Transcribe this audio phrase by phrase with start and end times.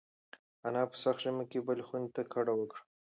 [0.67, 2.81] انا په سخت ژمي کې بلې خونې ته کډه وکړه.